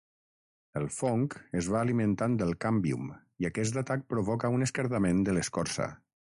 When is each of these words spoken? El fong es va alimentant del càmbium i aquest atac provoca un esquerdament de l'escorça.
El 0.79 0.85
fong 0.93 1.27
es 1.59 1.67
va 1.75 1.81
alimentant 1.87 2.37
del 2.39 2.55
càmbium 2.65 3.13
i 3.45 3.49
aquest 3.51 3.79
atac 3.83 4.09
provoca 4.15 4.53
un 4.57 4.67
esquerdament 4.71 5.23
de 5.29 5.37
l'escorça. 5.41 5.89